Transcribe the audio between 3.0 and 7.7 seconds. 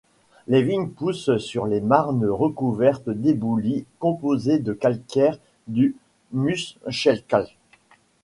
d'éboulis composés de calcaires du Muschelkalk.